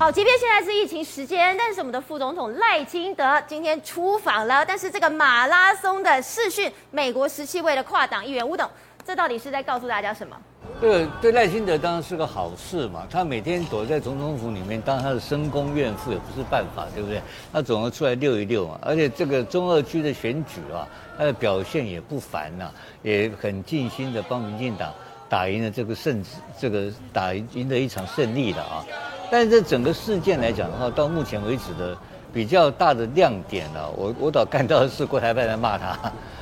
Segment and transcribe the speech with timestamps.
[0.00, 4.64] 好，即便现在是疫情时间，但是我们的副总统赖清德今天出访了。
[4.64, 8.66] 但是这个马拉松的视讯，美国十七位的跨党议员，吴董，
[9.04, 10.34] 这到底是在告诉大家什么？
[10.80, 13.06] 对，对赖清德当然是个好事嘛。
[13.10, 17.20] 他每天躲在总统府里面当他的深宫怨妇也不是办法，对不对？
[17.52, 18.78] 他总要出来溜一溜嘛。
[18.80, 20.88] 而且这个中二区的选举啊，
[21.18, 22.72] 他的表现也不凡呐、
[23.02, 24.94] 也很尽心的帮民进党
[25.28, 26.24] 打赢了这个胜，
[26.58, 28.82] 这个打赢了一场胜利的啊。
[29.30, 31.96] 但是这整个事件来讲的话，到目前为止的
[32.32, 35.96] 比较大的亮点呢、我我倒看到的是郭台办在骂他。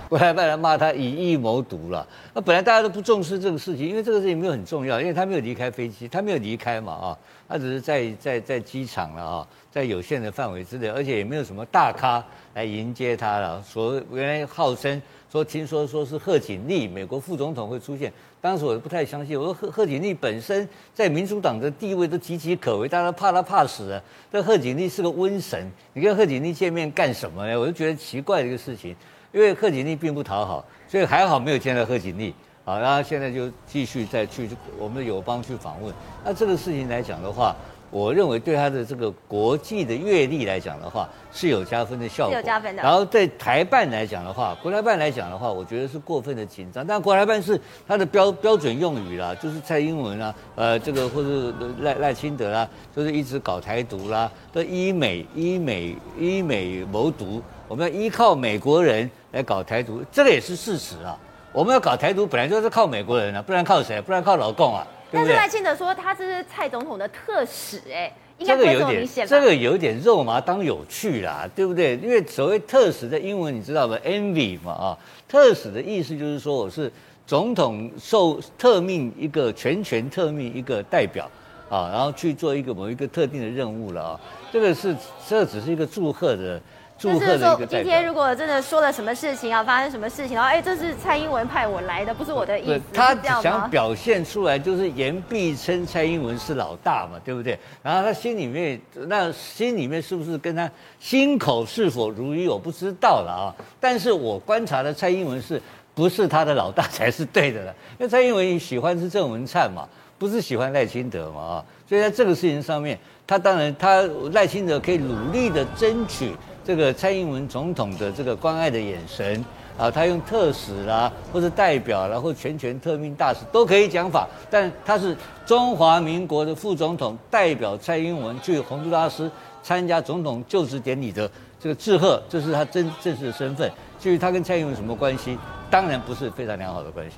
[0.08, 2.06] 国台办来骂他以意谋独了。
[2.32, 13.62] 那本来大家都不重视这个事情，因为这个事情没有很重要，因为他没有离开飞机，他没有离开嘛啊，他只是在在在机场了啊，在有限的范围之内，而且也没有什么大咖来迎接他了。
[13.62, 19.38] 所原来号称说听说说是贺锦丽美国副总统会出现，当时我不太相信。
[19.38, 24.02] 我说贺贺锦丽本身在民主党的地位都岌岌可危，大家怕他怕死了。
[24.32, 27.60] 这贺锦丽是个瘟神，你跟贺锦丽见面干什么呢？
[27.60, 28.96] 我就觉得奇怪的一个事情。
[29.32, 32.34] 因为贺锦丽并不讨好，所以还好没有见到贺锦丽
[32.64, 32.78] 好。
[32.78, 34.48] 然后现在就继续再去
[34.78, 35.92] 我们的友邦去访问。
[36.24, 37.54] 那这个事情来讲的话，
[37.90, 42.34] 我认为对他的这个国际的阅历来讲的话，是有加分的效果。
[42.34, 42.82] 有加分的。
[42.82, 46.86] 然后在台办来讲的话，国台办来讲的话，我觉得是过分的紧张。
[46.86, 57.42] 但国台办是他的标标准用语啦，就是蔡英文啊，呃，这个或者赖赖清德啦，就是一直搞台独啦，都依美依美依美谋独。
[57.66, 61.18] 我们要依靠美国人来搞台独，这个也是事实啊。
[61.52, 63.98] 我们要搞台独，本来就是靠美国人啊，不然靠谁？
[64.02, 64.86] 不然靠老共啊？
[65.10, 71.96] 但是赖清德说他这是蔡总统的特使，哎，这个有点这个有点肉麻当有趣啦，对不对？
[71.96, 74.98] 因为所谓特使的英文你知道吗？Envoy 嘛啊，
[75.28, 76.92] 特使的意思就是说我是
[77.26, 81.30] 总统受特命一个全权特命一个代表
[81.68, 84.20] 啊，然后去做一个某一个特定的任务了啊。
[84.52, 84.94] 这个是
[85.26, 86.60] 这只是一个祝贺的。
[86.98, 92.82] 就是说，今天如果真的说了什么事情啊，发生什么事情，然后哎，这是蔡英文派我来的，不是我的意思。
[92.92, 97.56] 他想表现出来就是言必称蔡英文是老大嘛，对不对？
[97.84, 103.54] 然后他心里面那心里面是不是跟他心口是否如一，我不知道了啊。
[103.78, 105.62] 但是我观察的蔡英文是
[105.94, 107.74] 不是他的老大才是对的了？
[108.00, 109.88] 因为蔡英文喜欢是郑文灿嘛，
[110.18, 111.64] 不是喜欢赖清德嘛啊。
[111.88, 116.32] 所以在这个事情上面，他当然他赖清德可以努力的争取。
[116.68, 119.42] 这个蔡英文总统的这个关爱的眼神
[119.78, 129.30] 啊，他用特使啦，或者代表啦，或全权特命大使都可以讲法，但他是中华民国的副总统，代表蔡英文去洪都拉斯
[129.62, 133.72] 参加总统就职典礼的这个致贺，这是他真正式的身份。
[133.98, 135.38] 至于他跟蔡英文什么关系，
[135.70, 137.16] 当然不是非常良好的关系。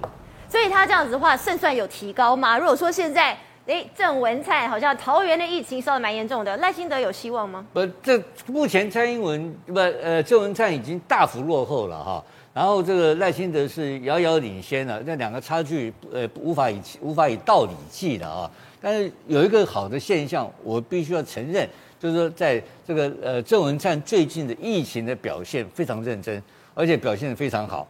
[0.49, 2.57] 所以他这样子的话，胜算有提高吗？
[2.57, 3.37] 如果说现在。
[3.71, 7.65] 哎，郑文灿好像桃园的疫情烧得蛮严重的，赖清德有希望吗？
[7.73, 18.51] 不，这目前蔡英文不呃，郑文灿已经大幅落后了哈，然后这个赖清德是遥遥领先了，这两个差距呃无法以无法以道理计的啊。
[18.81, 21.69] 但是有一个好的现象，我必须要承认，
[22.01, 26.43] 就是说在这个呃郑文灿最近的疫情的表现非常认真，
[26.75, 27.87] 而且表现得非常好。